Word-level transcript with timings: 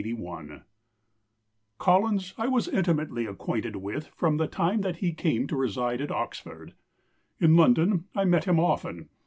]"Collins 1.77 2.33
I 2.35 2.47
was 2.47 2.67
intimately 2.67 3.27
acquainted 3.27 3.75
with 3.75 4.07
from 4.15 4.37
the 4.37 4.47
time 4.47 4.81
that 4.81 4.95
he 4.95 5.13
came 5.13 5.45
to 5.45 5.55
reside 5.55 6.01
at 6.01 6.09
Oxford. 6.09 6.73
In 7.39 7.55
London 7.55 8.05
I 8.15 8.25
met 8.25 8.45
him 8.45 8.59
often.... 8.59 9.09